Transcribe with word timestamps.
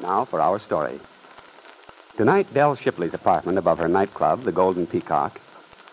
Now 0.00 0.26
for 0.26 0.40
our 0.40 0.58
story. 0.58 1.00
Tonight, 2.18 2.52
Dell 2.52 2.74
Shipley's 2.74 3.14
apartment 3.14 3.56
above 3.56 3.78
her 3.78 3.88
nightclub, 3.88 4.42
the 4.42 4.52
Golden 4.52 4.86
Peacock, 4.86 5.40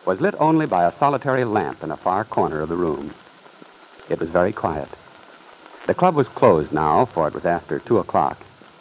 was 0.06 0.20
lit 0.20 0.36
only 0.40 0.66
by 0.66 0.86
a 0.86 0.98
solitary 0.98 1.46
lamp 1.46 1.84
in 1.84 1.92
a 1.92 1.98
far 1.98 2.26
corner 2.26 2.60
of 2.60 2.70
the 2.70 2.76
room. 2.76 3.14
It 4.10 4.20
was 4.20 4.30
very 4.30 4.52
quiet. 4.52 4.90
The 5.88 5.94
club 5.94 6.16
was 6.16 6.28
closed 6.28 6.74
now, 6.74 7.06
for 7.06 7.28
it 7.28 7.34
was 7.34 7.46
after 7.46 7.80
two 7.80 7.98
o'clock, 7.98 8.38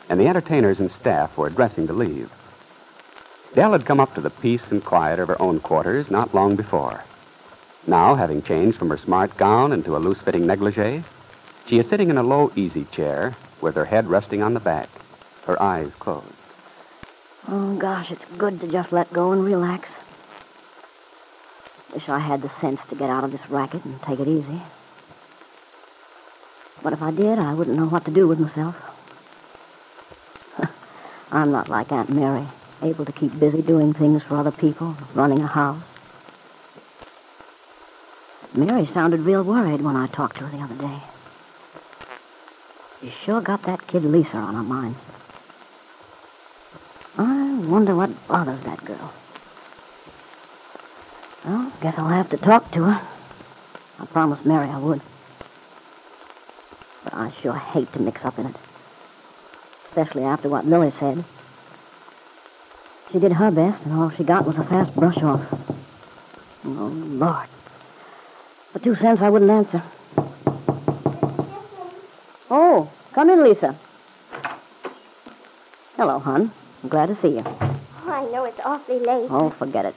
and 0.08 0.18
the 0.18 0.26
entertainers 0.26 0.80
and 0.80 0.90
staff 0.90 1.36
were 1.38 1.50
dressing 1.50 1.86
to 1.86 1.92
leave. 1.92 2.30
Dell 3.54 3.72
had 3.72 3.86
come 3.86 4.00
up 4.00 4.14
to 4.14 4.20
the 4.20 4.30
peace 4.30 4.70
and 4.72 4.84
quiet 4.84 5.20
of 5.20 5.28
her 5.28 5.40
own 5.40 5.60
quarters 5.60 6.10
not 6.10 6.34
long 6.34 6.56
before. 6.56 7.04
Now, 7.86 8.16
having 8.16 8.42
changed 8.42 8.76
from 8.76 8.90
her 8.90 8.98
smart 8.98 9.36
gown 9.36 9.72
into 9.72 9.96
a 9.96 9.98
loose-fitting 9.98 10.46
negligee, 10.46 11.04
she 11.66 11.78
is 11.78 11.88
sitting 11.88 12.10
in 12.10 12.18
a 12.18 12.22
low 12.22 12.50
easy 12.56 12.86
chair 12.86 13.36
with 13.60 13.76
her 13.76 13.84
head 13.84 14.08
resting 14.08 14.42
on 14.42 14.54
the 14.54 14.60
back 14.60 14.88
her 15.46 15.60
eyes 15.62 15.92
closed. 15.98 16.26
Oh, 17.48 17.74
gosh, 17.76 18.10
it's 18.10 18.24
good 18.38 18.60
to 18.60 18.68
just 18.68 18.92
let 18.92 19.12
go 19.12 19.32
and 19.32 19.44
relax. 19.44 19.90
Wish 21.92 22.08
I 22.08 22.18
had 22.18 22.40
the 22.40 22.48
sense 22.48 22.80
to 22.88 22.94
get 22.94 23.10
out 23.10 23.24
of 23.24 23.32
this 23.32 23.50
racket 23.50 23.84
and 23.84 24.00
take 24.02 24.20
it 24.20 24.28
easy. 24.28 24.62
But 26.82 26.92
if 26.92 27.02
I 27.02 27.10
did, 27.10 27.38
I 27.38 27.52
wouldn't 27.54 27.76
know 27.76 27.86
what 27.86 28.04
to 28.06 28.10
do 28.10 28.26
with 28.26 28.38
myself. 28.38 28.76
I'm 31.32 31.52
not 31.52 31.68
like 31.68 31.92
Aunt 31.92 32.10
Mary, 32.10 32.46
able 32.82 33.04
to 33.04 33.12
keep 33.12 33.38
busy 33.38 33.62
doing 33.62 33.92
things 33.92 34.22
for 34.22 34.36
other 34.36 34.50
people, 34.52 34.96
running 35.14 35.40
a 35.40 35.46
house. 35.46 35.82
Mary 38.54 38.86
sounded 38.86 39.20
real 39.20 39.42
worried 39.42 39.80
when 39.80 39.96
I 39.96 40.06
talked 40.06 40.36
to 40.36 40.46
her 40.46 40.56
the 40.56 40.62
other 40.62 40.74
day. 40.74 41.02
She 43.00 43.10
sure 43.24 43.40
got 43.40 43.62
that 43.64 43.86
kid 43.86 44.04
Lisa 44.04 44.36
on 44.36 44.54
her 44.54 44.62
mind. 44.62 44.96
I 47.18 47.54
wonder 47.66 47.94
what 47.94 48.26
bothers 48.26 48.60
that 48.62 48.84
girl. 48.84 49.12
Well, 51.44 51.72
guess 51.80 51.98
I'll 51.98 52.08
have 52.08 52.30
to 52.30 52.36
talk 52.36 52.70
to 52.72 52.84
her. 52.84 53.08
I 53.98 54.06
promised 54.06 54.46
Mary 54.46 54.68
I 54.68 54.78
would. 54.78 55.00
But 57.04 57.14
I 57.14 57.30
sure 57.42 57.54
hate 57.54 57.92
to 57.92 58.00
mix 58.00 58.24
up 58.24 58.38
in 58.38 58.46
it. 58.46 58.56
Especially 59.88 60.24
after 60.24 60.48
what 60.48 60.66
Lily 60.66 60.90
said. 60.92 61.24
She 63.10 63.18
did 63.18 63.32
her 63.32 63.50
best, 63.50 63.84
and 63.84 63.92
all 63.92 64.10
she 64.10 64.24
got 64.24 64.46
was 64.46 64.56
a 64.56 64.64
fast 64.64 64.94
brush 64.94 65.18
off. 65.18 65.44
Oh, 66.64 66.68
Lord. 66.68 67.48
For 68.72 68.78
two 68.78 68.94
cents, 68.94 69.20
I 69.20 69.28
wouldn't 69.28 69.50
answer. 69.50 69.82
Oh, 72.50 72.90
come 73.12 73.28
in, 73.28 73.42
Lisa. 73.42 73.76
Hello, 75.96 76.18
hon. 76.18 76.50
I'm 76.82 76.88
glad 76.88 77.06
to 77.06 77.14
see 77.14 77.28
you. 77.28 77.42
Oh, 77.44 77.86
I 78.06 78.24
know 78.24 78.44
it's 78.44 78.58
awfully 78.64 78.98
late. 78.98 79.28
Oh, 79.30 79.50
forget 79.50 79.84
it. 79.84 79.94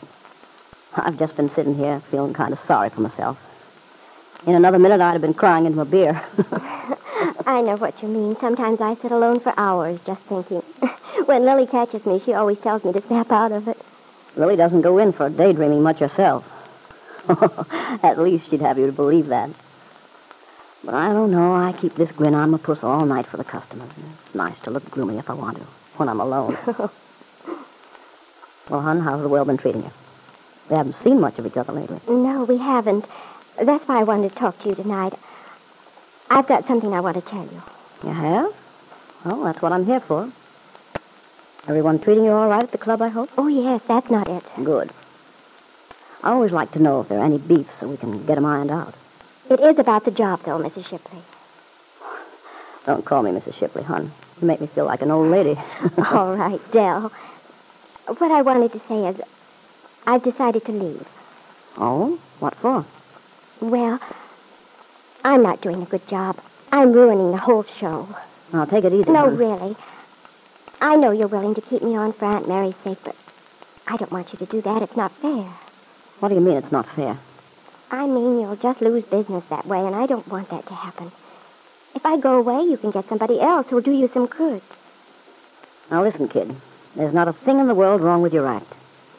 I've 0.96 1.18
just 1.18 1.36
been 1.36 1.50
sitting 1.50 1.76
here 1.76 2.00
feeling 2.12 2.34
kind 2.34 2.54
of 2.54 2.60
sorry 2.60 2.90
for 2.90 3.02
myself. 3.02 3.40
In 4.46 4.54
another 4.54 4.78
minute, 4.78 5.02
I'd 5.02 5.14
have 5.14 5.22
been 5.22 5.34
crying 5.34 5.66
into 5.66 5.82
a 5.82 5.86
beer. 5.86 6.22
I 7.48 7.62
know 7.62 7.76
what 7.78 8.04
you 8.04 8.08
mean. 8.08 8.38
Sometimes 8.40 8.82
I 8.82 8.96
sit 8.96 9.12
alone 9.12 9.40
for 9.40 9.54
hours 9.58 10.00
just 10.06 10.22
thinking. 10.22 10.60
when 11.26 11.44
Lily 11.44 11.66
catches 11.66 12.06
me, 12.06 12.20
she 12.20 12.34
always 12.34 12.60
tells 12.60 12.84
me 12.84 12.94
to 12.94 13.02
snap 13.02 13.32
out 13.32 13.52
of 13.52 13.68
it. 13.68 13.78
Lily 14.36 14.56
doesn't 14.56 14.82
go 14.82 15.00
in 15.00 15.12
for 15.12 15.30
daydreaming 15.30 15.82
much 15.82 16.00
herself. 16.00 16.46
At 18.04 18.20
least 18.20 18.52
she'd 18.52 18.62
have 18.62 18.78
you 18.78 18.86
to 18.86 18.92
believe 18.92 19.28
that. 19.28 19.50
But 20.84 20.94
I 20.94 21.12
don't 21.12 21.32
know. 21.32 21.56
I 21.56 21.74
keep 21.74 21.96
this 21.96 22.12
grin 22.12 22.36
on 22.36 22.52
my 22.52 22.60
puss 22.60 22.84
all 22.84 23.06
night 23.08 23.26
for 23.26 23.38
the 23.38 23.44
customers. 23.44 23.90
It's 24.26 24.36
nice 24.36 24.60
to 24.60 24.70
look 24.70 24.90
gloomy 24.92 25.18
if 25.18 25.32
I 25.32 25.34
want 25.34 25.58
to 25.58 25.66
when 25.98 26.10
I'm 26.10 26.20
alone. 26.20 26.58
well, 28.70 28.82
hon, 28.82 29.02
how's 29.02 29.22
the 29.22 29.30
world 29.30 29.48
been 29.48 29.58
treating 29.58 29.84
you? 29.84 29.92
We 30.70 30.76
haven't 30.78 30.96
seen 31.04 31.20
much 31.20 31.38
of 31.40 31.46
each 31.46 31.58
other 31.58 31.74
lately. 31.74 32.00
No, 32.08 32.44
we 32.44 32.58
haven't. 32.58 33.06
That's 33.62 33.88
why 33.88 34.00
I 34.00 34.04
wanted 34.04 34.30
to 34.30 34.36
talk 34.36 34.58
to 34.60 34.70
you 34.70 34.76
tonight. 34.76 35.14
I've 36.30 36.48
got 36.48 36.66
something 36.68 36.94
I 36.94 37.00
want 37.02 37.16
to 37.16 37.22
tell 37.22 37.44
you. 37.44 37.62
You 38.04 38.10
have? 38.10 38.54
Well, 39.24 39.44
that's 39.44 39.62
what 39.62 39.72
I'm 39.72 39.86
here 39.86 40.00
for. 40.00 40.32
Everyone 41.68 42.00
treating 42.00 42.26
you 42.26 42.32
all 42.32 42.48
right 42.48 42.64
at 42.64 42.72
the 42.72 42.78
club, 42.78 43.02
I 43.02 43.10
hope? 43.10 43.30
Oh, 43.38 43.48
yes, 43.48 43.82
that's 43.88 44.10
not 44.10 44.28
it. 44.28 44.44
Good. 44.64 44.92
I 46.24 46.32
always 46.32 46.52
like 46.52 46.72
to 46.72 46.80
know 46.80 47.02
if 47.02 47.10
there 47.10 47.20
are 47.20 47.26
any 47.26 47.38
beefs 47.38 47.74
so 47.80 47.88
we 47.88 47.98
can 47.98 48.26
get 48.26 48.38
'em 48.38 48.46
ironed 48.46 48.72
out. 48.72 48.94
It 49.50 49.60
is 49.60 49.78
about 49.78 50.06
the 50.06 50.12
job, 50.12 50.42
though, 50.44 50.58
Mrs. 50.58 50.86
Shipley. 50.88 51.22
Don't 52.86 53.06
call 53.06 53.24
me 53.24 53.32
Mrs. 53.32 53.54
Shipley, 53.56 53.84
hon. 53.84 54.12
You 54.42 54.48
make 54.48 54.62
me 54.62 54.68
feel 54.68 54.86
like 54.86 55.02
an 55.02 55.12
old 55.12 55.30
lady. 55.32 55.60
All 56.12 56.36
right, 56.36 56.60
Dell. 56.72 57.12
What 58.08 58.32
I 58.32 58.42
wanted 58.42 58.72
to 58.74 58.80
say 58.88 59.08
is, 59.08 59.22
I've 60.06 60.24
decided 60.24 60.66
to 60.66 60.72
leave. 60.72 61.08
Oh? 61.78 62.20
What 62.40 62.56
for? 62.56 62.86
Well, 63.62 64.00
I'm 65.24 65.42
not 65.42 65.62
doing 65.62 65.82
a 65.82 65.86
good 65.86 66.08
job. 66.08 66.38
I'm 66.72 66.92
ruining 66.92 67.32
the 67.32 67.38
whole 67.38 67.64
show. 67.64 68.08
Now, 68.52 68.66
take 68.66 68.84
it 68.84 68.94
easy. 68.94 69.10
No, 69.10 69.22
hon. 69.30 69.38
really. 69.38 69.76
I 70.82 70.96
know 70.98 71.12
you're 71.12 71.28
willing 71.28 71.56
to 71.56 71.62
keep 71.62 71.82
me 71.82 71.96
on 71.96 72.12
for 72.14 72.26
Aunt 72.26 72.48
Mary's 72.48 72.76
sake, 72.84 73.00
but 73.04 73.16
I 73.88 73.98
don't 73.98 74.12
want 74.12 74.34
you 74.34 74.40
to 74.40 74.46
do 74.46 74.62
that. 74.62 74.82
It's 74.82 74.96
not 74.96 75.12
fair. 75.14 75.50
What 76.20 76.30
do 76.30 76.36
you 76.36 76.42
mean 76.42 76.58
it's 76.58 76.72
not 76.72 76.88
fair? 76.88 77.18
I 77.90 78.06
mean, 78.06 78.42
you'll 78.42 78.56
just 78.58 78.82
lose 78.82 79.06
business 79.06 79.46
that 79.46 79.66
way, 79.66 79.80
and 79.80 79.96
I 79.96 80.06
don't 80.06 80.28
want 80.28 80.50
that 80.50 80.66
to 80.68 80.74
happen. 80.74 81.12
If 81.96 82.06
I 82.06 82.18
go 82.18 82.38
away, 82.38 82.62
you 82.70 82.78
can 82.78 82.92
get 82.92 83.06
somebody 83.06 83.40
else 83.40 83.70
who'll 83.70 83.82
do 83.82 83.92
you 83.92 84.08
some 84.10 84.28
good. 84.28 84.62
Now, 85.90 86.04
listen, 86.04 86.28
kid. 86.28 86.54
There's 86.96 87.14
not 87.14 87.28
a 87.28 87.34
thing 87.34 87.60
in 87.60 87.68
the 87.68 87.76
world 87.76 88.02
wrong 88.02 88.22
with 88.22 88.34
your 88.34 88.48
act. 88.48 88.72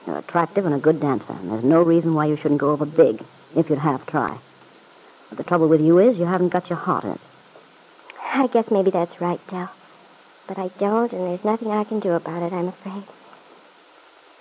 You're 0.06 0.19
attractive 0.19 0.66
and 0.66 0.75
a 0.75 0.78
good 0.78 1.00
dancer, 1.00 1.32
and 1.32 1.50
there's 1.50 1.64
no 1.64 1.82
reason 1.82 2.14
why 2.14 2.26
you 2.26 2.37
shouldn't 2.37 2.60
go 2.60 2.70
over 2.70 2.87
big, 2.87 3.22
if 3.56 3.69
you'd 3.69 3.78
half 3.78 4.06
try. 4.06 4.38
But 5.28 5.38
the 5.38 5.44
trouble 5.44 5.69
with 5.69 5.81
you 5.81 5.98
is 5.98 6.19
you 6.19 6.26
haven't 6.26 6.50
got 6.50 6.70
your 6.70 6.78
heart 6.78 7.04
in 7.04 7.10
it. 7.10 7.20
I 8.22 8.47
guess 8.47 8.70
maybe 8.70 8.91
that's 8.91 9.20
right, 9.20 9.41
Dell. 9.48 9.70
But 10.47 10.58
I 10.58 10.69
don't, 10.78 11.12
and 11.12 11.26
there's 11.26 11.44
nothing 11.44 11.70
I 11.70 11.84
can 11.84 11.98
do 11.98 12.12
about 12.12 12.43
it, 12.43 12.53
I'm 12.53 12.69
afraid. 12.69 13.03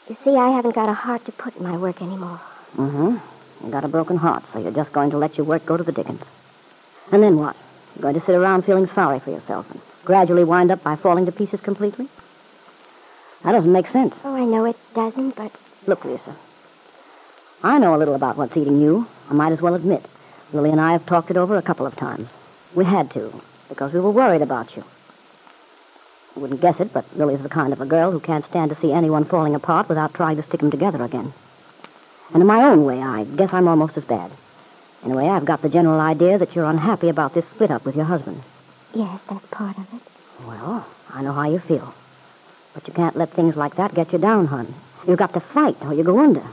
You 0.07 0.16
see, 0.23 0.35
I 0.35 0.50
haven't 0.50 0.75
got 0.75 0.90
a 0.90 0.94
heart 0.94 1.25
to 1.25 1.31
put 1.31 1.56
in 1.57 1.63
my 1.63 1.78
work 1.78 2.02
anymore. 2.02 2.40
Mm-hmm. 2.75 3.66
You 3.66 3.72
got 3.72 3.84
a 3.84 3.88
broken 3.88 4.17
heart, 4.17 4.44
so 4.52 4.59
you're 4.59 4.72
just 4.72 4.94
going 4.94 5.09
to 5.12 5.17
let 5.17 5.38
your 5.38 5.46
work 5.46 5.66
go 5.66 5.78
to 5.78 5.84
the 5.84 5.91
dickens. 5.91 6.22
And 7.12 7.23
then 7.23 7.38
what? 7.38 7.56
You're 7.95 8.03
going 8.03 8.16
to 8.16 8.25
sit 8.25 8.35
around 8.35 8.63
feeling 8.63 8.88
sorry 8.88 9.19
for 9.19 9.31
yourself 9.31 9.72
and 9.72 9.81
gradually 10.03 10.44
wind 10.44 10.72
up 10.72 10.83
by 10.83 10.95
falling 10.95 11.25
to 11.25 11.31
pieces 11.31 11.61
completely? 11.61 12.07
That 13.44 13.53
doesn't 13.53 13.72
make 13.72 13.88
sense. 13.88 14.16
Oh, 14.23 14.35
I 14.35 14.45
know 14.45 14.66
it 14.66 14.78
doesn't, 14.94 15.35
but 15.35 15.51
Look, 15.88 16.03
Lisa. 16.03 16.35
I 17.63 17.78
know 17.78 17.94
a 17.95 17.97
little 17.97 18.16
about 18.16 18.38
what's 18.38 18.57
eating 18.57 18.81
you. 18.81 19.08
I 19.29 19.34
might 19.34 19.52
as 19.52 19.61
well 19.61 19.75
admit. 19.75 20.03
Lily 20.52 20.72
and 20.72 20.81
I 20.81 20.93
have 20.93 21.05
talked 21.05 21.29
it 21.29 21.37
over 21.37 21.55
a 21.58 21.61
couple 21.61 21.85
of 21.85 21.96
times. 21.96 22.28
We 22.73 22.85
had 22.85 23.11
to, 23.11 23.31
because 23.70 23.93
we 23.93 23.99
were 23.99 24.09
worried 24.09 24.41
about 24.41 24.75
you. 24.75 24.84
You 26.35 26.41
wouldn't 26.41 26.61
guess 26.61 26.79
it, 26.79 26.91
but 26.91 27.05
Lily's 27.16 27.43
the 27.43 27.49
kind 27.49 27.72
of 27.72 27.81
a 27.81 27.85
girl 27.85 28.11
who 28.11 28.20
can't 28.20 28.46
stand 28.46 28.72
to 28.72 28.75
see 28.75 28.91
anyone 28.91 29.25
falling 29.25 29.53
apart 29.53 29.87
without 29.87 30.14
trying 30.14 30.37
to 30.37 30.41
stick 30.43 30.59
them 30.59 30.72
together 30.72 31.03
again. 31.03 31.34
And 32.34 32.41
in 32.41 32.47
my 32.47 32.64
own 32.64 32.84
way, 32.84 33.02
I 33.02 33.25
guess 33.25 33.53
I'm 33.53 33.67
almost 33.67 33.97
as 33.97 34.05
bad. 34.05 34.31
In 35.05 35.11
a 35.11 35.16
way, 35.17 35.29
I've 35.29 35.46
got 35.46 35.61
the 35.61 35.69
general 35.69 35.99
idea 35.99 36.40
that 36.40 36.55
you're 36.55 36.66
unhappy 36.66 37.09
about 37.09 37.35
this 37.35 37.46
split 37.46 37.69
up 37.69 37.85
with 37.85 37.96
your 37.96 38.05
husband. 38.05 38.41
yes, 38.96 39.22
that's 39.29 39.46
part 39.47 39.78
of 39.78 39.93
it. 39.93 40.02
Well, 40.47 40.87
I 41.13 41.22
know 41.22 41.31
how 41.31 41.47
you 41.47 41.59
feel. 41.59 41.93
But 42.73 42.87
you 42.87 42.93
can't 42.93 43.16
let 43.16 43.29
things 43.29 43.55
like 43.55 43.75
that 43.75 43.93
get 43.93 44.11
you 44.11 44.17
down, 44.17 44.47
hon. 44.47 44.73
You've 45.07 45.19
got 45.19 45.34
to 45.34 45.40
fight 45.40 45.78
or 45.81 45.93
you 45.93 46.03
go 46.03 46.19
under. 46.19 46.43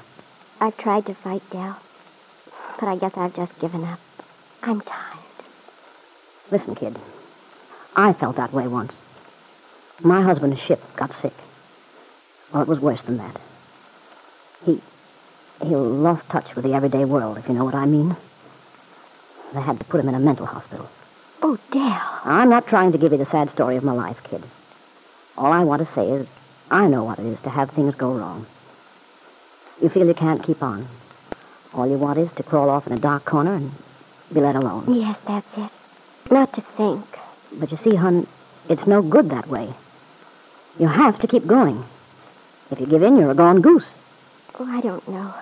I've 0.61 0.77
tried 0.77 1.07
to 1.07 1.15
fight, 1.15 1.43
Dell. 1.51 1.79
But 2.79 2.89
I 2.89 2.97
guess 2.97 3.17
I've 3.17 3.35
just 3.35 3.59
given 3.59 3.85
up. 3.85 3.99
I'm 4.63 4.83
tired. 4.83 5.19
Listen, 6.51 6.75
kid. 6.75 6.97
I 7.97 8.13
felt 8.13 8.37
that 8.37 8.53
way 8.53 8.69
once. 8.69 8.93
My 10.03 10.21
husband's 10.21 10.61
ship 10.61 10.81
got 10.97 11.13
sick. 11.23 11.33
Well, 12.53 12.63
it 12.63 12.69
was 12.69 12.81
worse 12.81 13.01
than 13.03 13.17
that. 13.17 13.41
He 14.67 14.81
He 15.63 15.75
lost 15.75 16.29
touch 16.29 16.55
with 16.55 16.65
the 16.65 16.75
everyday 16.75 17.07
world, 17.07 17.39
if 17.39 17.49
you 17.49 17.55
know 17.55 17.65
what 17.65 17.75
I 17.75 17.87
mean. 17.87 18.15
They 19.53 19.61
had 19.61 19.79
to 19.79 19.85
put 19.85 20.01
him 20.01 20.09
in 20.09 20.15
a 20.15 20.21
mental 20.21 20.47
hospital. 20.47 20.89
Oh, 21.43 21.59
Dell. 21.71 22.21
I'm 22.25 22.49
not 22.49 22.67
trying 22.67 22.93
to 22.93 22.99
give 22.99 23.13
you 23.13 23.19
the 23.19 23.27
sad 23.27 23.51
story 23.51 23.77
of 23.77 23.85
my 23.85 23.93
life, 23.93 24.23
kid. 24.25 24.43
All 25.37 25.53
I 25.53 25.65
want 25.65 25.87
to 25.87 25.95
say 25.95 26.09
is 26.09 26.27
I 26.71 26.89
know 26.89 27.05
what 27.05 27.19
it 27.19 27.27
is 27.27 27.41
to 27.43 27.51
have 27.51 27.71
things 27.71 27.95
go 27.95 28.13
wrong. 28.13 28.47
You 29.83 29.89
feel 29.89 30.07
you 30.07 30.15
can't 30.15 30.43
keep 30.43 30.63
on. 30.63 30.87
All 31.75 31.87
you 31.87 31.99
want 31.99 32.19
is 32.19 32.33
to 32.33 32.43
crawl 32.43 32.71
off 32.71 32.87
in 32.87 32.93
a 32.93 32.99
dark 32.99 33.25
corner 33.25 33.55
and 33.55 33.73
be 34.33 34.41
let 34.41 34.57
alone. 34.57 34.85
Yes, 34.95 35.19
that's 35.27 35.59
it. 35.59 35.71
Not 36.31 36.53
to 36.55 36.61
think. 36.61 37.05
But 37.59 37.71
you 37.71 37.77
see, 37.77 37.95
hon, 37.97 38.27
it's 38.69 38.87
no 38.87 39.03
good 39.03 39.31
that 39.31 39.49
way. 39.49 39.69
You 40.79 40.87
have 40.87 41.21
to 41.21 41.27
keep 41.27 41.47
going. 41.47 41.85
If 42.71 42.81
you 42.81 42.87
give 42.87 43.03
in, 43.03 43.17
you're 43.17 43.33
a 43.33 43.35
gone 43.35 43.61
goose. 43.61 43.87
Oh, 44.59 44.67
I 44.67 44.81
don't 44.81 45.07
know. 45.09 45.35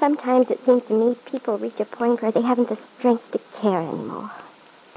Sometimes 0.00 0.50
it 0.50 0.64
seems 0.64 0.82
to 0.86 0.94
me 0.94 1.14
people 1.26 1.58
reach 1.58 1.78
a 1.78 1.84
point 1.84 2.22
where 2.22 2.32
they 2.32 2.40
haven't 2.40 2.70
the 2.70 2.78
strength 2.98 3.30
to 3.32 3.38
care 3.60 3.82
anymore. 3.82 4.30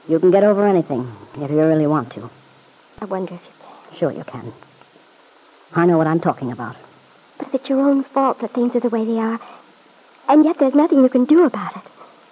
You 0.08 0.18
can 0.18 0.32
get 0.32 0.46
over 0.46 0.66
anything 0.66 1.12
if 1.36 1.52
you 1.52 1.58
really 1.58 1.88
want 1.88 2.14
to. 2.14 2.30
I 3.02 3.06
wonder 3.06 3.34
if 3.34 3.42
you 3.44 3.52
can. 3.60 3.98
Sure 3.98 4.12
you 4.14 4.24
can. 4.24 4.54
I 5.76 5.86
know 5.86 5.98
what 5.98 6.08
I'm 6.08 6.22
talking 6.22 6.54
about. 6.54 6.78
But 7.38 7.48
if 7.48 7.56
it's 7.56 7.70
your 7.70 7.82
own 7.82 8.06
fault 8.06 8.40
that 8.40 8.52
things 8.52 8.78
are 8.78 8.80
the 8.80 8.88
way 8.88 9.04
they 9.04 9.20
are, 9.20 9.42
and 10.30 10.46
yet 10.46 10.58
there's 10.58 10.74
nothing 10.74 11.02
you 11.02 11.10
can 11.10 11.26
do 11.26 11.44
about 11.44 11.76
it. 11.76 11.84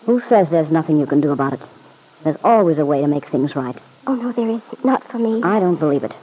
Who 0.06 0.22
says 0.22 0.50
there's 0.50 0.72
nothing 0.72 0.98
you 0.98 1.06
can 1.06 1.20
do 1.20 1.32
about 1.32 1.52
it? 1.52 1.62
There's 2.24 2.38
always 2.42 2.78
a 2.78 2.86
way 2.86 3.02
to 3.02 3.08
make 3.08 3.26
things 3.26 3.54
right. 3.54 3.76
Oh, 4.08 4.16
no, 4.16 4.32
there 4.32 4.48
isn't. 4.48 4.86
Not 4.86 5.04
for 5.04 5.20
me. 5.20 5.44
I 5.44 5.60
don't 5.60 5.76
believe 5.76 6.06
it. 6.06 6.14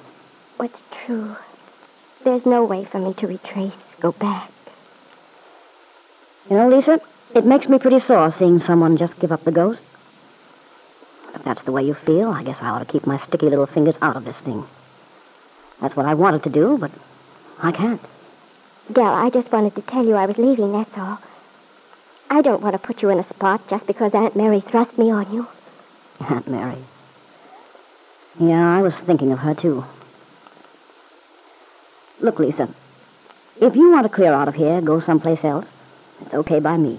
What's 0.56 0.81
true? 1.05 1.37
There's 2.25 2.47
no 2.47 2.65
way 2.65 2.85
for 2.85 2.99
me 2.99 3.12
to 3.15 3.27
retrace, 3.27 3.77
go 4.00 4.12
back. 4.12 4.50
You 6.50 6.56
know, 6.56 6.69
Lisa, 6.69 7.00
it 7.35 7.45
makes 7.45 7.69
me 7.69 7.79
pretty 7.79 7.99
sore 7.99 8.33
seeing 8.33 8.59
someone 8.59 8.97
just 8.97 9.19
give 9.21 9.33
up 9.33 9.45
the 9.45 9.53
ghost. 9.53 9.81
If 11.35 11.45
that's 11.45 11.62
the 11.65 11.73
way 11.73 11.83
you 11.83 11.93
feel, 11.93 12.31
I 12.31 12.43
guess 12.43 12.62
I 12.62 12.71
ought 12.71 12.79
to 12.79 12.91
keep 12.91 13.06
my 13.06 13.19
sticky 13.19 13.50
little 13.50 13.67
fingers 13.67 13.97
out 14.00 14.17
of 14.17 14.25
this 14.25 14.37
thing. 14.37 14.65
That's 15.81 15.95
what 15.95 16.06
I 16.06 16.15
wanted 16.15 16.43
to 16.45 16.50
do, 16.50 16.79
but 16.79 16.91
I 17.62 17.71
can't. 17.71 18.00
Dell, 18.91 19.12
I 19.12 19.29
just 19.29 19.53
wanted 19.53 19.75
to 19.75 19.83
tell 19.83 20.06
you 20.06 20.15
I 20.15 20.25
was 20.25 20.39
leaving, 20.39 20.73
that's 20.73 20.97
all. 20.97 21.19
I 22.31 22.41
don't 22.41 22.62
want 22.62 22.75
to 22.75 22.79
put 22.79 23.03
you 23.03 23.11
in 23.11 23.19
a 23.19 23.25
spot 23.25 23.69
just 23.69 23.87
because 23.87 24.15
Aunt 24.15 24.35
Mary 24.35 24.61
thrust 24.61 24.97
me 24.97 25.11
on 25.11 25.31
you. 25.31 25.47
Aunt 26.21 26.49
Mary. 26.49 26.79
Yeah, 28.41 28.75
I 28.75 28.81
was 28.81 28.95
thinking 28.95 29.33
of 29.33 29.41
her, 29.41 29.55
too. 29.55 29.85
Look, 32.21 32.39
Lisa, 32.39 32.69
if 33.61 33.77
you 33.77 33.91
want 33.91 34.05
to 34.06 34.12
clear 34.12 34.33
out 34.33 34.49
of 34.49 34.55
here, 34.55 34.81
go 34.81 35.00
someplace 35.00 35.45
else, 35.45 35.67
it's 36.20 36.35
okay 36.35 36.61
by 36.61 36.76
me. 36.76 36.99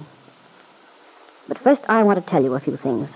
But 1.47 1.57
first, 1.57 1.81
I 1.89 2.03
want 2.03 2.23
to 2.23 2.29
tell 2.29 2.43
you 2.43 2.53
a 2.53 2.59
few 2.59 2.77
things. 2.77 3.09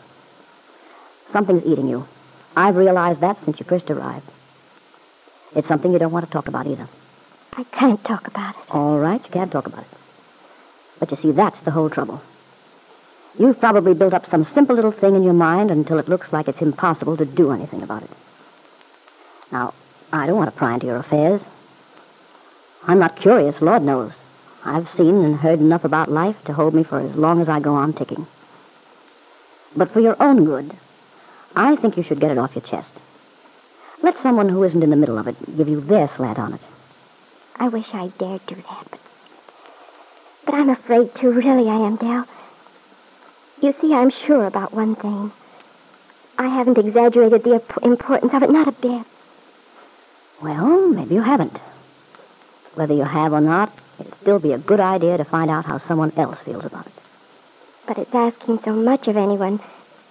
Something's 1.32 1.66
eating 1.66 1.88
you. 1.88 2.08
I've 2.56 2.76
realized 2.76 3.22
that 3.22 3.44
since 3.44 3.60
you 3.60 3.66
first 3.66 3.90
arrived. 3.90 4.30
It's 5.56 5.68
something 5.68 5.92
you 5.92 6.00
don't 6.00 6.12
want 6.12 6.26
to 6.26 6.32
talk 6.32 6.48
about 6.48 6.68
either. 6.68 6.88
I 7.56 7.64
can't 7.66 8.04
talk 8.04 8.28
about 8.28 8.56
it. 8.56 8.64
All 8.72 8.98
right, 9.00 9.24
you 9.24 9.32
can't 9.32 9.52
talk 9.52 9.68
about 9.68 9.84
it. 9.84 9.98
But 11.00 11.12
you 11.12 11.18
see, 11.18 11.32
that's 11.32 11.60
the 11.62 11.72
whole 11.72 11.90
trouble. 11.90 12.22
You've 13.38 13.60
probably 13.60 13.94
built 13.94 14.14
up 14.14 14.28
some 14.28 14.46
simple 14.46 14.76
little 14.76 14.92
thing 14.92 15.16
in 15.16 15.24
your 15.24 15.34
mind 15.34 15.72
until 15.72 16.00
it 16.00 16.08
looks 16.08 16.32
like 16.32 16.48
it's 16.48 16.62
impossible 16.62 17.18
to 17.18 17.26
do 17.26 17.52
anything 17.52 17.82
about 17.82 18.04
it. 18.04 18.12
Now, 19.52 19.74
I 20.12 20.28
don't 20.28 20.38
want 20.38 20.52
to 20.52 20.58
pry 20.58 20.76
into 20.76 20.88
your 20.88 20.98
affairs. 20.98 21.42
I'm 22.88 23.00
not 23.00 23.16
curious, 23.16 23.62
Lord 23.62 23.82
knows. 23.82 24.12
I've 24.65 24.89
seen 24.89 25.25
and 25.25 25.36
heard 25.36 25.60
enough 25.60 25.83
about 25.83 26.10
life 26.10 26.44
to 26.45 26.54
hold 26.54 26.74
me 26.74 26.83
for 26.83 27.00
as 27.00 27.15
long 27.15 27.42
as 27.42 27.50
I 27.50 27.60
go 27.60 27.75
on 27.75 27.94
ticking. 27.94 28.27
But 29.75 29.89
for 29.89 30.00
your 30.00 30.15
own 30.21 30.45
good, 30.45 30.71
I 31.56 31.75
think 31.75 31.98
you 31.98 32.04
should 32.04 32.19
get 32.19 32.31
it 32.31 32.38
off 32.38 32.56
your 32.56 32.63
chest. 32.63 32.89
Let 34.01 34.18
someone 34.18 34.50
who 34.50 34.63
isn't 34.63 34.83
in 34.83 34.89
the 34.89 34.95
middle 34.95 35.18
of 35.18 35.27
it 35.27 35.57
give 35.57 35.68
you 35.68 35.81
their 35.81 36.07
slant 36.07 36.39
on 36.39 36.54
it. 36.54 36.62
I 37.57 37.68
wish 37.68 37.94
I 37.94 38.07
dared 38.18 38.45
do 38.45 38.56
that, 38.56 38.88
but... 38.89 39.00
But 40.45 40.56
I'm 40.56 40.69
afraid 40.69 41.15
to, 41.15 41.31
really 41.31 41.69
I 41.69 41.86
am, 41.86 41.95
Dell. 41.95 42.27
You 43.62 43.74
see, 43.80 43.94
I'm 43.94 44.10
sure 44.10 44.45
about 44.45 44.74
one 44.74 44.95
thing. 44.95 45.31
I 46.38 46.48
haven't 46.48 46.77
exaggerated 46.77 47.44
the 47.44 47.62
importance 47.81 48.33
of 48.33 48.44
it, 48.44 48.50
not 48.50 48.68
a 48.68 48.71
bit. 48.74 49.06
Well, 50.42 50.89
maybe 50.89 51.15
you 51.15 51.21
haven't. 51.21 51.57
Whether 52.75 52.94
you 52.94 53.04
have 53.04 53.31
or 53.31 53.39
not, 53.42 53.71
it'd 54.00 54.16
still 54.16 54.40
be 54.40 54.54
a 54.54 54.57
good 54.57 54.80
idea 54.80 55.18
to 55.18 55.24
find 55.24 55.50
out 55.50 55.66
how 55.66 55.78
someone 55.78 56.12
else 56.18 56.40
feels 56.40 56.66
about 56.66 56.88
it. 56.88 56.94
But 57.88 57.98
it's 57.98 58.16
asking 58.16 58.60
so 58.60 58.74
much 58.74 59.07
of 59.07 59.18
anyone 59.18 59.60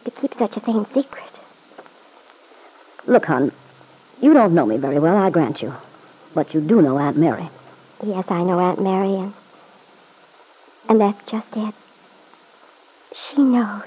to 0.05 0.11
keep 0.11 0.35
such 0.35 0.57
a 0.57 0.61
thing 0.61 0.85
secret. 0.87 1.31
Look, 3.07 3.27
hon, 3.27 3.53
you 4.21 4.33
don't 4.35 4.55
know 4.55 4.67
me 4.67 4.77
very 4.77 4.99
well, 4.99 5.17
I 5.17 5.31
grant 5.31 5.63
you. 5.63 5.75
But 6.35 6.55
you 6.55 6.61
do 6.61 6.81
know 6.81 6.99
Aunt 6.99 7.17
Mary. 7.17 7.49
Yes, 8.05 8.31
I 8.31 8.43
know 8.43 8.59
Aunt 8.59 8.81
Mary, 8.81 9.15
and... 9.15 9.33
And 10.89 11.01
that's 11.01 11.23
just 11.31 11.57
it. 11.57 11.75
She 13.15 13.43
knows. 13.43 13.83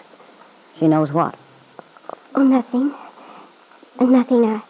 She 0.80 0.88
knows 0.88 1.12
what? 1.12 1.36
Oh, 2.36 2.44
nothing. 2.44 2.94
Nothing. 4.00 4.46
I, 4.46 4.62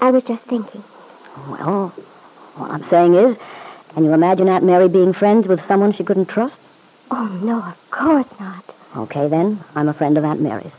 I 0.00 0.10
was 0.10 0.24
just 0.24 0.44
thinking. 0.44 0.82
Well, 1.48 1.88
what 2.56 2.70
I'm 2.70 2.84
saying 2.84 3.14
is, 3.14 3.36
can 3.94 4.04
you 4.04 4.12
imagine 4.12 4.48
Aunt 4.48 4.64
Mary 4.64 4.88
being 4.88 5.12
friends 5.12 5.46
with 5.46 5.64
someone 5.64 5.92
she 5.92 6.04
couldn't 6.04 6.26
trust? 6.26 6.58
Oh, 7.10 7.40
no, 7.42 7.58
of 7.62 7.90
course 7.90 8.26
not. 8.38 8.64
Okay, 8.96 9.28
then. 9.28 9.60
I'm 9.74 9.88
a 9.88 9.94
friend 9.94 10.16
of 10.18 10.24
Aunt 10.24 10.40
Mary's. 10.40 10.72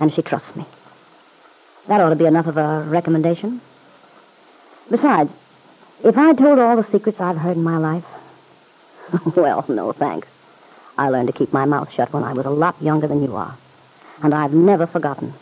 And 0.00 0.12
she 0.12 0.22
trusts 0.22 0.54
me. 0.56 0.64
That 1.88 2.00
ought 2.00 2.10
to 2.10 2.16
be 2.16 2.26
enough 2.26 2.46
of 2.46 2.56
a 2.56 2.82
recommendation. 2.88 3.60
Besides, 4.90 5.30
if 6.04 6.18
I 6.18 6.34
told 6.34 6.58
all 6.58 6.76
the 6.76 6.84
secrets 6.84 7.20
I've 7.20 7.38
heard 7.38 7.56
in 7.56 7.62
my 7.62 7.78
life, 7.78 8.04
well, 9.36 9.64
no 9.68 9.92
thanks. 9.92 10.28
I 10.98 11.08
learned 11.10 11.28
to 11.28 11.32
keep 11.32 11.52
my 11.52 11.64
mouth 11.64 11.92
shut 11.92 12.12
when 12.12 12.24
I 12.24 12.32
was 12.32 12.46
a 12.46 12.50
lot 12.50 12.80
younger 12.80 13.06
than 13.06 13.22
you 13.22 13.36
are. 13.36 13.56
And 14.22 14.34
I've 14.34 14.54
never 14.54 14.86
forgotten. 14.86 15.34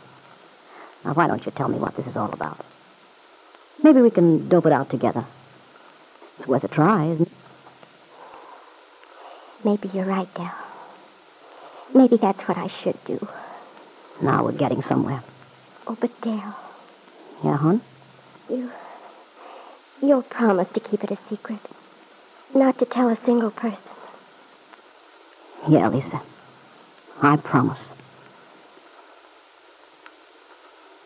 Now, 1.05 1.15
why 1.15 1.27
don't 1.27 1.45
you 1.45 1.53
tell 1.53 1.69
me 1.69 1.79
what 1.79 1.97
this 1.97 2.07
is 2.07 2.17
all 2.17 2.33
about? 2.33 2.65
Maybe 3.83 4.01
we 4.01 4.11
can 4.11 4.49
dope 4.49 4.67
it 4.67 4.73
out 4.73 4.91
together. 4.91 5.25
It's 6.39 6.49
worth 6.49 6.65
a 6.65 6.69
try, 6.69 7.07
isn't 7.07 7.29
it? 7.29 7.33
Maybe 9.65 9.89
you're 9.95 10.05
right, 10.05 10.33
Dell. 10.35 10.55
Maybe 11.95 12.17
that's 12.17 12.41
what 12.49 12.59
I 12.59 12.69
should 12.69 13.03
do. 13.05 13.27
Now 14.21 14.45
we're 14.45 14.53
getting 14.53 14.83
somewhere. 14.83 15.23
Oh, 15.87 15.97
but 16.01 16.21
Dale. 16.21 16.55
Yeah, 17.43 17.57
hon? 17.57 17.81
You... 18.51 18.71
You'll 20.03 20.23
promise 20.23 20.71
to 20.73 20.81
keep 20.81 21.03
it 21.03 21.11
a 21.11 21.19
secret. 21.29 21.61
Not 22.55 22.79
to 22.79 22.85
tell 22.85 23.09
a 23.09 23.17
single 23.25 23.51
person. 23.51 23.79
Yeah, 25.69 25.89
Lisa. 25.89 26.21
I 27.23 27.37
promise. 27.37 27.81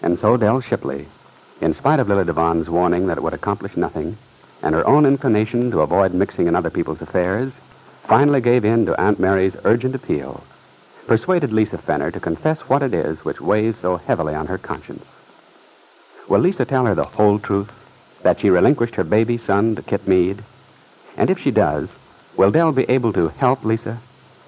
And 0.02 0.18
so 0.18 0.37
Dell 0.37 0.61
Shipley, 0.61 1.06
in 1.61 1.75
spite 1.75 2.00
of 2.00 2.08
Lily 2.08 2.25
Devon's 2.25 2.68
warning 2.68 3.06
that 3.06 3.18
it 3.18 3.23
would 3.23 3.35
accomplish 3.35 3.76
nothing, 3.76 4.16
and 4.62 4.74
her 4.74 4.86
own 4.86 5.06
inclination 5.06 5.70
to 5.70 5.80
avoid 5.80 6.12
mixing 6.12 6.46
in 6.46 6.56
other 6.56 6.70
people's 6.70 7.00
affairs, 7.00 7.52
finally 8.04 8.40
gave 8.40 8.64
in 8.64 8.86
to 8.86 9.00
Aunt 9.00 9.18
Mary's 9.18 9.56
urgent 9.64 9.94
appeal, 9.94 10.42
persuaded 11.06 11.52
Lisa 11.52 11.78
Fenner 11.78 12.10
to 12.10 12.20
confess 12.20 12.60
what 12.60 12.82
it 12.82 12.94
is 12.94 13.24
which 13.24 13.40
weighs 13.40 13.76
so 13.76 13.96
heavily 13.96 14.34
on 14.34 14.46
her 14.46 14.58
conscience. 14.58 15.04
Will 16.28 16.40
Lisa 16.40 16.64
tell 16.64 16.84
her 16.86 16.94
the 16.94 17.04
whole 17.04 17.38
truth? 17.38 17.72
That 18.22 18.40
she 18.40 18.50
relinquished 18.50 18.96
her 18.96 19.04
baby 19.04 19.38
son 19.38 19.76
to 19.76 19.82
Kit 19.82 20.06
Mead? 20.08 20.42
And 21.16 21.30
if 21.30 21.38
she 21.38 21.50
does, 21.50 21.88
will 22.36 22.50
Dell 22.50 22.72
be 22.72 22.88
able 22.90 23.12
to 23.12 23.28
help 23.28 23.64
Lisa 23.64 23.98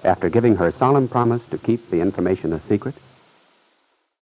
after 0.03 0.29
giving 0.29 0.57
her 0.57 0.71
solemn 0.71 1.07
promise 1.07 1.41
to 1.51 1.57
keep 1.57 1.89
the 1.89 2.01
information 2.01 2.53
a 2.53 2.59
secret? 2.59 2.95